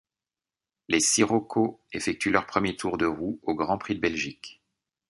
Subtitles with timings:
[0.87, 4.59] Les Scirocco effectuent leurs premiers tours de roues au Grand Prix de Belgique.